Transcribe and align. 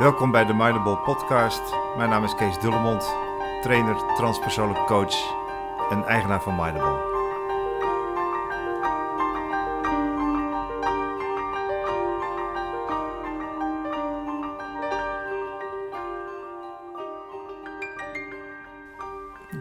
Welkom 0.00 0.30
bij 0.30 0.44
de 0.44 0.54
Mindable 0.54 0.96
Podcast. 0.96 1.60
Mijn 1.96 2.10
naam 2.10 2.24
is 2.24 2.34
Kees 2.34 2.60
Dullemond, 2.60 3.14
trainer, 3.62 4.14
transpersoonlijk 4.16 4.86
coach 4.86 5.14
en 5.90 6.04
eigenaar 6.04 6.42
van 6.42 6.54
Mindable. 6.54 7.08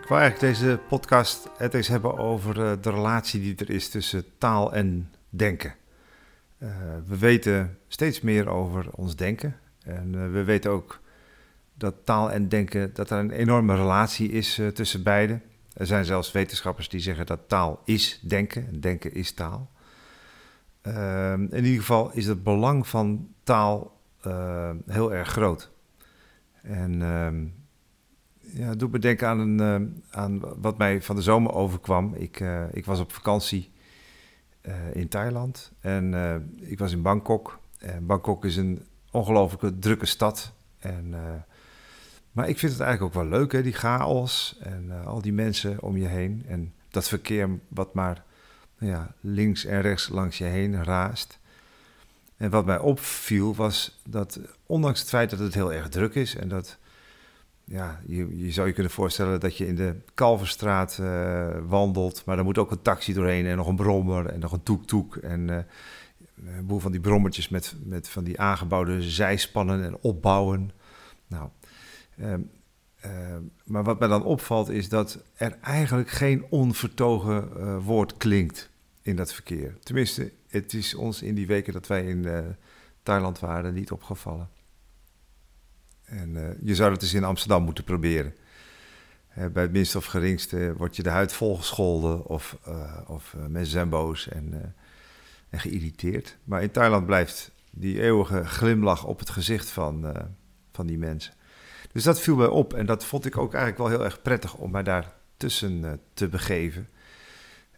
Ik 0.01 0.07
wil 0.07 0.17
eigenlijk 0.17 0.39
deze 0.39 0.79
podcast 0.87 1.49
het 1.57 1.87
hebben 1.87 2.17
over 2.17 2.65
eh, 2.65 2.77
de 2.81 2.89
relatie 2.89 3.41
die 3.41 3.55
er 3.55 3.69
is 3.69 3.89
tussen 3.89 4.25
taal 4.37 4.73
en 4.73 5.13
denken. 5.29 5.75
Uh, 6.59 6.69
we 7.05 7.17
weten 7.17 7.77
steeds 7.87 8.21
meer 8.21 8.49
over 8.49 8.89
ons 8.91 9.15
denken. 9.15 9.59
En 9.89 10.13
uh, 10.13 10.31
we 10.31 10.43
weten 10.43 10.71
ook 10.71 10.99
dat 11.73 11.95
taal 12.03 12.31
en 12.31 12.49
denken, 12.49 12.93
dat 12.93 13.09
er 13.09 13.17
een 13.17 13.31
enorme 13.31 13.75
relatie 13.75 14.31
is 14.31 14.59
uh, 14.59 14.67
tussen 14.67 15.03
beide. 15.03 15.39
Er 15.73 15.85
zijn 15.85 16.05
zelfs 16.05 16.31
wetenschappers 16.31 16.89
die 16.89 16.99
zeggen 16.99 17.25
dat 17.25 17.39
taal 17.47 17.81
is 17.85 18.19
denken 18.23 18.67
en 18.67 18.79
denken 18.79 19.13
is 19.13 19.31
taal. 19.31 19.69
Ehm, 20.81 21.41
in 21.41 21.65
ieder 21.65 21.79
geval 21.79 22.11
is 22.13 22.25
het 22.25 22.43
belang 22.43 22.87
van 22.87 23.27
taal 23.43 23.97
heel 24.85 25.13
erg 25.13 25.27
groot. 25.29 25.71
En 26.61 27.01
ehm, 27.01 27.45
ja, 28.39 28.75
doet 28.75 28.91
me 28.91 28.99
denken 28.99 29.27
aan, 29.27 29.39
een, 29.39 30.03
aan 30.09 30.39
wat 30.61 30.77
mij 30.77 31.01
van 31.01 31.15
de 31.15 31.21
zomer 31.21 31.53
overkwam. 31.53 32.13
Ik, 32.13 32.43
ik 32.71 32.85
was 32.85 32.99
op 32.99 33.11
vakantie 33.11 33.71
uh, 34.61 34.95
in 34.95 35.07
Thailand. 35.07 35.71
En 35.79 36.13
uh, 36.13 36.35
ik 36.69 36.79
was 36.79 36.91
in 36.91 37.01
Bangkok. 37.01 37.59
Bangkok 38.01 38.45
is 38.45 38.57
een 38.57 38.85
ongelooflijke 39.11 39.79
drukke 39.79 40.05
stad. 40.05 40.51
En, 40.79 41.07
uh, 41.11 41.19
maar 42.31 42.49
ik 42.49 42.59
vind 42.59 42.71
het 42.71 42.81
eigenlijk 42.81 43.15
ook 43.15 43.21
wel 43.23 43.39
leuk, 43.39 43.51
hè, 43.51 43.61
die 43.61 43.73
chaos 43.73 44.57
en 44.59 45.05
al 45.05 45.21
die 45.21 45.33
mensen 45.33 45.81
om 45.81 45.97
je 45.97 46.07
heen. 46.07 46.43
En 46.47 46.73
dat 46.89 47.07
verkeer 47.07 47.49
wat 47.67 47.93
maar 47.93 48.23
nou 48.77 48.91
ja, 48.91 49.13
links 49.19 49.65
en 49.65 49.81
rechts 49.81 50.09
langs 50.09 50.37
je 50.37 50.43
heen 50.43 50.83
raast. 50.83 51.39
En 52.37 52.49
wat 52.49 52.65
mij 52.65 52.79
opviel 52.79 53.55
was 53.55 53.99
dat, 54.05 54.39
ondanks 54.65 54.99
het 54.99 55.09
feit 55.09 55.29
dat 55.29 55.39
het 55.39 55.53
heel 55.53 55.73
erg 55.73 55.89
druk 55.89 56.15
is 56.15 56.35
en 56.35 56.47
dat 56.47 56.77
ja, 57.63 57.99
je, 58.07 58.37
je 58.45 58.51
zou 58.51 58.67
je 58.67 58.73
kunnen 58.73 58.91
voorstellen 58.91 59.39
dat 59.39 59.57
je 59.57 59.67
in 59.67 59.75
de 59.75 59.95
Kalverstraat 60.13 60.97
uh, 61.01 61.47
wandelt, 61.67 62.25
maar 62.25 62.37
er 62.37 62.43
moet 62.43 62.57
ook 62.57 62.71
een 62.71 62.81
taxi 62.81 63.13
doorheen 63.13 63.45
en 63.45 63.57
nog 63.57 63.67
een 63.67 63.75
brommer 63.75 64.25
en 64.25 64.39
nog 64.39 64.51
een 64.51 64.63
toek-toek 64.63 65.15
en 65.15 65.67
een 66.45 66.65
boel 66.65 66.79
van 66.79 66.91
die 66.91 67.01
brommertjes 67.01 67.49
met, 67.49 67.75
met 67.83 68.09
van 68.09 68.23
die 68.23 68.39
aangebouwde 68.39 69.01
zijspannen 69.01 69.83
en 69.83 69.97
opbouwen. 70.01 70.71
Nou, 71.27 71.49
uh, 72.17 72.33
maar 73.65 73.83
wat 73.83 73.99
mij 73.99 74.07
dan 74.07 74.23
opvalt 74.23 74.69
is 74.69 74.89
dat 74.89 75.23
er 75.33 75.57
eigenlijk 75.61 76.09
geen 76.09 76.45
onvertogen 76.49 77.57
eh, 77.57 77.85
woord 77.85 78.17
klinkt 78.17 78.69
in 79.01 79.15
dat 79.15 79.33
verkeer. 79.33 79.77
Tenminste, 79.79 80.31
het 80.47 80.73
is 80.73 80.95
ons 80.95 81.21
in 81.21 81.35
die 81.35 81.47
weken 81.47 81.73
dat 81.73 81.87
wij 81.87 82.05
in 82.05 82.55
Thailand 83.03 83.39
waren 83.39 83.73
niet 83.73 83.91
opgevallen. 83.91 84.49
En 86.05 86.57
je 86.63 86.75
zou 86.75 86.91
het 86.91 86.99
dus 86.99 87.13
in 87.13 87.23
Amsterdam 87.23 87.63
moeten 87.63 87.83
proberen. 87.83 88.35
Bij 89.33 89.63
het 89.63 89.71
minste 89.71 89.97
of 89.97 90.05
geringste 90.05 90.73
wordt 90.77 90.95
je 90.95 91.03
de 91.03 91.09
huid 91.09 91.33
volgescholden 91.33 92.25
of, 92.25 92.57
of 93.07 93.35
mensen 93.47 93.71
zijn 93.71 93.89
boos 93.89 94.27
en, 94.27 94.75
en 95.49 95.59
geïrriteerd. 95.59 96.37
Maar 96.43 96.61
in 96.61 96.71
Thailand 96.71 97.05
blijft 97.05 97.51
die 97.71 98.01
eeuwige 98.01 98.45
glimlach 98.45 99.05
op 99.05 99.19
het 99.19 99.29
gezicht 99.29 99.69
van, 99.69 100.13
van 100.71 100.87
die 100.87 100.97
mensen. 100.97 101.33
Dus 101.91 102.03
dat 102.03 102.21
viel 102.21 102.35
mij 102.35 102.47
op 102.47 102.73
en 102.73 102.85
dat 102.85 103.05
vond 103.05 103.25
ik 103.25 103.37
ook 103.37 103.53
eigenlijk 103.53 103.77
wel 103.77 103.97
heel 103.97 104.05
erg 104.05 104.21
prettig 104.21 104.55
om 104.55 104.71
mij 104.71 104.83
daar 104.83 105.13
tussen 105.37 106.01
te 106.13 106.27
begeven. 106.27 106.89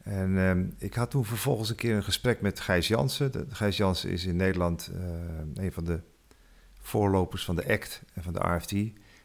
En 0.03 0.37
ehm, 0.37 0.65
ik 0.77 0.93
had 0.93 1.11
toen 1.11 1.25
vervolgens 1.25 1.69
een 1.69 1.75
keer 1.75 1.95
een 1.95 2.03
gesprek 2.03 2.41
met 2.41 2.59
Gijs 2.59 2.87
Jansen. 2.87 3.31
De, 3.31 3.45
Gijs 3.49 3.77
Jansen 3.77 4.09
is 4.09 4.25
in 4.25 4.35
Nederland 4.35 4.91
een 5.53 5.71
van 5.71 5.83
de 5.83 5.99
voorlopers 6.81 7.45
van 7.45 7.55
de 7.55 7.67
ACT 7.67 8.01
en 8.13 8.23
van 8.23 8.33
de 8.33 8.39
RFT. 8.39 8.71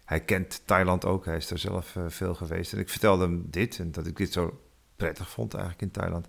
Hij 0.05 0.21
kent 0.21 0.63
Thailand 0.65 1.05
ook, 1.05 1.25
hij 1.25 1.37
is 1.37 1.51
er 1.51 1.59
zelf 1.59 1.97
veel 2.09 2.34
geweest. 2.34 2.73
En 2.73 2.78
ik 2.78 2.89
vertelde 2.89 3.25
hem 3.25 3.47
dit 3.51 3.78
en 3.78 3.93
dat 3.93 4.07
ik 4.07 4.17
dit 4.17 4.33
zo 4.33 4.61
prettig 4.97 5.31
vond 5.31 5.55
eigenlijk 5.55 5.83
in 5.83 5.91
Thailand. 5.91 6.28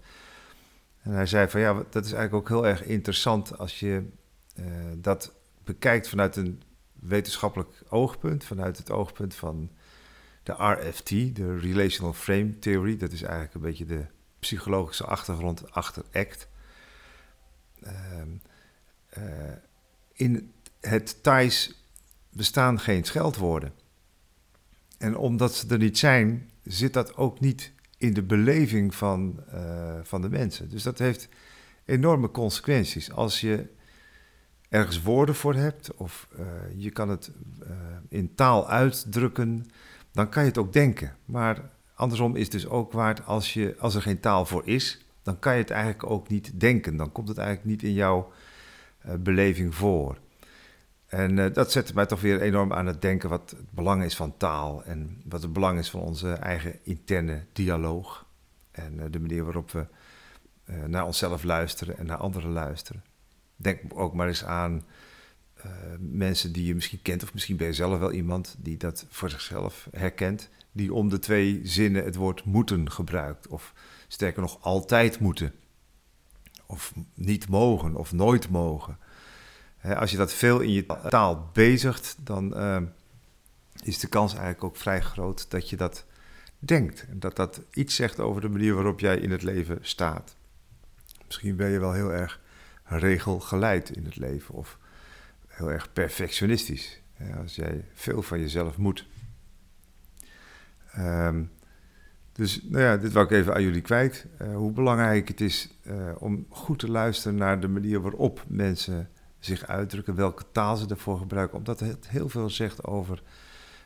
En 1.08 1.14
hij 1.14 1.26
zei 1.26 1.50
van 1.50 1.60
ja, 1.60 1.74
dat 1.90 2.06
is 2.06 2.12
eigenlijk 2.12 2.34
ook 2.34 2.48
heel 2.48 2.68
erg 2.68 2.84
interessant 2.84 3.58
als 3.58 3.80
je 3.80 4.10
uh, 4.60 4.66
dat 4.98 5.34
bekijkt 5.64 6.10
vanuit 6.10 6.36
een 6.36 6.62
wetenschappelijk 6.94 7.84
oogpunt, 7.90 8.44
vanuit 8.44 8.78
het 8.78 8.92
oogpunt 8.92 9.36
van 9.36 9.72
de 10.44 10.54
RFT, 10.58 11.10
de 11.10 11.58
Relational 11.58 12.14
Frame 12.14 12.60
Theory. 12.60 12.98
Dat 12.98 13.12
is 13.12 13.22
eigenlijk 13.22 13.54
een 13.54 13.62
beetje 13.62 13.86
de 13.86 14.06
psychologische 14.40 15.04
achtergrond 15.04 15.72
achter 15.72 16.04
ACT. 16.12 16.48
Uh, 19.18 19.24
in 20.14 20.54
het 20.80 21.24
Thais 21.24 21.84
bestaan 22.30 22.80
geen 22.80 23.04
scheldwoorden. 23.04 23.74
En 24.98 25.18
omdat 25.18 25.56
ze 25.56 25.68
er 25.68 25.78
niet 25.78 25.98
zijn, 25.98 26.50
zit 26.64 26.94
dat 26.94 27.16
ook 27.16 27.40
niet 27.40 27.72
in 27.98 28.14
de 28.14 28.24
beleving 28.24 28.96
van, 28.96 29.44
uh, 29.54 29.94
van 30.04 30.22
de 30.22 30.30
mensen. 30.30 30.70
Dus 30.70 30.84
dat 30.84 31.00
heeft 31.00 31.30
enorme 31.86 32.32
consequenties. 32.32 33.12
Als 33.12 33.42
je 33.42 33.68
ergens 34.70 35.02
woorden 35.02 35.36
voor 35.36 35.56
hebt 35.56 35.96
of 35.96 36.28
uh, 36.40 36.46
je 36.76 36.90
kan 36.90 37.10
het 37.10 37.32
uh, 37.62 37.70
in 38.10 38.36
taal 38.36 38.70
uitdrukken, 38.70 39.66
dan 40.12 40.30
kan 40.30 40.44
je 40.44 40.50
het 40.50 40.58
ook 40.58 40.74
denken. 40.74 41.16
Maar 41.26 41.70
andersom 41.94 42.36
is 42.36 42.50
dus 42.50 42.68
ook 42.68 42.92
waard 42.92 43.26
als, 43.26 43.54
je, 43.54 43.76
als 43.80 43.96
er 43.96 44.02
geen 44.02 44.20
taal 44.20 44.46
voor 44.46 44.68
is, 44.68 45.06
dan 45.24 45.40
kan 45.40 45.54
je 45.54 45.62
het 45.62 45.70
eigenlijk 45.72 46.10
ook 46.10 46.30
niet 46.30 46.60
denken. 46.60 46.98
Dan 46.98 47.12
komt 47.12 47.28
het 47.28 47.38
eigenlijk 47.38 47.68
niet 47.70 47.84
in 47.84 47.94
jouw 47.94 48.32
beleving 49.20 49.76
voor. 49.76 50.18
En 51.08 51.38
uh, 51.38 51.54
dat 51.54 51.72
zette 51.72 51.94
mij 51.94 52.06
toch 52.06 52.22
weer 52.22 52.42
enorm 52.42 52.74
aan 52.74 52.86
het 52.86 53.02
denken 53.02 53.30
wat 53.30 53.50
het 53.50 53.72
belang 53.72 54.04
is 54.04 54.16
van 54.16 54.38
taal 54.38 54.84
en 54.84 55.22
wat 55.26 55.42
het 55.42 55.54
belang 55.54 55.80
is 55.80 55.90
van 55.90 56.00
onze 56.00 56.32
eigen 56.32 56.80
interne 56.84 57.46
dialoog. 57.54 58.26
En 58.72 58.94
uh, 58.94 59.04
de 59.12 59.20
manier 59.20 59.44
waarop 59.44 59.72
we 59.72 59.86
uh, 60.66 60.84
naar 60.84 61.06
onszelf 61.06 61.44
luisteren 61.44 61.98
en 61.98 62.06
naar 62.06 62.18
anderen 62.18 62.52
luisteren. 62.52 63.04
Denk 63.56 63.82
ook 63.94 64.14
maar 64.14 64.28
eens 64.28 64.44
aan 64.44 64.84
mensen 66.00 66.52
die 66.52 66.66
je 66.66 66.76
misschien 66.76 67.02
kent, 67.02 67.24
of 67.24 67.34
misschien 67.34 67.58
ben 67.58 67.68
je 67.68 67.74
zelf 67.74 68.00
wel 68.00 68.12
iemand 68.12 68.56
die 68.60 68.78
dat 68.78 69.06
voor 69.10 69.30
zichzelf 69.30 69.88
herkent, 69.92 70.50
die 70.72 70.94
om 70.94 71.10
de 71.10 71.20
twee 71.20 71.60
zinnen 71.64 72.04
het 72.04 72.16
woord 72.16 72.44
moeten 72.44 72.92
gebruikt, 72.92 73.48
of 73.48 73.74
sterker 74.08 74.42
nog 74.42 74.58
altijd 74.62 75.20
moeten, 75.20 75.54
of 76.66 76.94
niet 77.14 77.50
mogen, 77.50 77.96
of 77.96 78.12
nooit 78.12 78.50
mogen 78.50 78.98
als 79.84 80.12
je 80.12 80.18
dat 80.18 80.34
veel 80.34 80.60
in 80.60 80.72
je 80.72 80.86
taal 81.10 81.50
bezigt, 81.54 82.16
dan 82.20 82.58
uh, 82.58 82.82
is 83.84 84.00
de 84.00 84.08
kans 84.08 84.32
eigenlijk 84.32 84.64
ook 84.64 84.76
vrij 84.78 85.02
groot 85.02 85.52
dat 85.52 85.70
je 85.70 85.76
dat 85.76 86.06
denkt. 86.60 87.06
En 87.10 87.20
dat 87.20 87.36
dat 87.36 87.62
iets 87.72 87.96
zegt 87.96 88.20
over 88.20 88.42
de 88.42 88.50
manier 88.50 88.74
waarop 88.74 89.00
jij 89.00 89.18
in 89.18 89.32
het 89.32 89.44
leven 89.44 89.78
staat. 89.82 90.36
Misschien 91.26 91.56
ben 91.56 91.70
je 91.70 91.80
wel 91.80 91.94
heel 91.94 92.14
erg 92.14 92.40
regelgeleid 92.84 93.90
in 93.90 94.06
het 94.06 94.16
leven 94.16 94.56
of 94.56 94.78
heel 95.48 95.72
erg 95.72 95.94
perfectionistisch. 95.94 97.02
als 97.42 97.56
jij 97.56 97.86
veel 97.94 98.22
van 98.22 98.40
jezelf 98.40 98.78
moet. 98.78 99.06
Um, 100.98 101.52
dus 102.38 102.62
nou 102.64 102.84
ja, 102.84 102.98
dit 102.98 103.12
wil 103.12 103.22
ik 103.22 103.32
even 103.32 103.54
aan 103.54 103.64
jullie 103.64 103.82
kwijt. 103.82 104.26
Uh, 104.42 104.56
hoe 104.56 104.72
belangrijk 104.72 105.28
het 105.28 105.42
is 105.42 105.70
uh, 105.88 106.10
om 106.20 106.46
goed 106.50 106.80
te 106.80 106.92
luisteren 106.92 107.38
naar 107.38 107.60
de 107.60 107.68
manier 107.68 108.02
waarop 108.02 108.44
mensen 108.48 109.10
zich 109.40 109.68
uitdrukken, 109.68 110.16
welke 110.16 110.44
taal 110.52 110.76
ze 110.76 110.88
ervoor 110.88 111.18
gebruiken, 111.18 111.58
omdat 111.58 111.80
het 111.80 112.10
heel 112.10 112.30
veel 112.30 112.50
zegt 112.50 112.84
over 112.84 113.22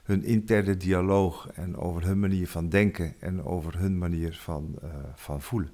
hun 0.03 0.23
interne 0.23 0.77
dialoog 0.77 1.47
en 1.53 1.77
over 1.77 2.05
hun 2.05 2.19
manier 2.19 2.47
van 2.47 2.69
denken 2.69 3.15
en 3.19 3.43
over 3.43 3.77
hun 3.77 3.97
manier 3.97 4.37
van, 4.41 4.75
uh, 4.83 4.89
van 5.15 5.41
voelen. 5.41 5.71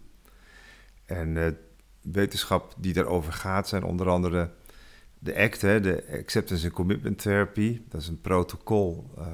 En 1.05 1.35
uh, 1.35 1.47
wetenschap 2.01 2.73
die 2.77 2.93
daarover 2.93 3.33
gaat 3.33 3.67
zijn 3.67 3.83
onder 3.83 4.09
andere 4.09 4.49
de 5.19 5.35
ACT, 5.35 5.61
hè, 5.61 5.79
de 5.79 6.19
Acceptance 6.19 6.65
and 6.65 6.73
Commitment 6.73 7.17
Therapy. 7.17 7.81
Dat 7.89 8.01
is 8.01 8.07
een 8.07 8.21
protocol, 8.21 9.09
uh, 9.17 9.25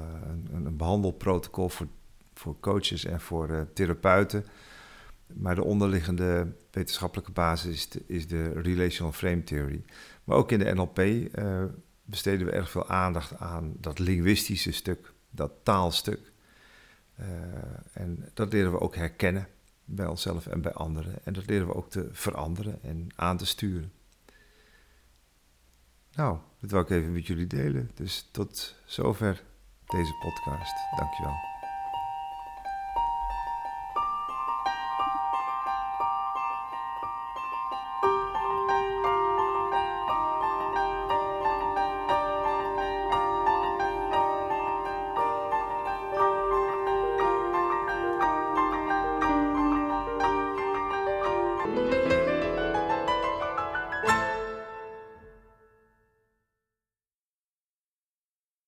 een, 0.52 0.66
een, 0.66 0.76
behandelprotocol 0.76 1.68
voor, 1.68 1.86
voor 2.34 2.56
coaches 2.60 3.04
en 3.04 3.20
voor 3.20 3.66
therapeuten. 3.72 4.44
Maar 5.26 5.54
de 5.54 5.64
onderliggende 5.64 6.52
wetenschappelijke 6.70 7.32
basis 7.32 7.74
is 7.74 7.88
de, 7.88 8.02
is 8.06 8.26
de 8.26 8.48
Relational 8.48 9.12
Frame 9.12 9.44
Theory. 9.44 9.84
Maar 10.24 10.36
ook 10.36 10.52
in 10.52 10.58
de 10.58 10.74
NLP 10.74 10.98
uh, 10.98 11.64
besteden 12.04 12.46
we 12.46 12.52
erg 12.52 12.70
veel 12.70 12.88
aandacht 12.88 13.38
aan 13.38 13.74
dat 13.80 13.98
linguïstische 13.98 14.72
stuk, 14.72 15.12
dat 15.30 15.52
taalstuk. 15.62 16.32
Uh, 17.20 17.26
en 17.92 18.28
dat 18.34 18.52
leren 18.52 18.72
we 18.72 18.80
ook 18.80 18.96
herkennen 18.96 19.48
bij 19.84 20.06
onszelf 20.06 20.46
en 20.46 20.60
bij 20.60 20.72
anderen. 20.72 21.14
En 21.24 21.32
dat 21.32 21.46
leren 21.46 21.66
we 21.66 21.74
ook 21.74 21.90
te 21.90 22.08
veranderen 22.12 22.82
en 22.82 23.08
aan 23.16 23.36
te 23.36 23.46
sturen. 23.46 23.92
nou, 26.12 26.38
dat 26.60 26.70
wil 26.70 26.80
ik 26.80 26.90
even 26.90 27.12
met 27.12 27.26
jullie 27.26 27.46
delen. 27.46 27.90
Dus 27.94 28.28
tot 28.30 28.74
zover 28.84 29.42
deze 29.86 30.12
podcast. 30.20 30.74
Dankjewel. 30.96 31.53